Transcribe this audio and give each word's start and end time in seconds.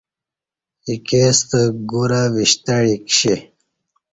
ایکے 0.87 1.23
ستہ 1.37 1.61
گورہ 1.89 2.21
وِشتعی 2.33 2.93
کشی 3.07 3.35